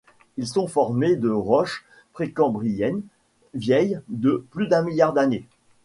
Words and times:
Ils 0.37 0.47
sont 0.47 0.65
formés 0.65 1.15
de 1.15 1.29
roches 1.29 1.85
précambriennes 2.13 3.03
vieilles 3.53 4.01
de 4.07 4.43
plus 4.49 4.65
d'un 4.67 4.81
milliard 4.81 5.13
d'années. 5.13 5.45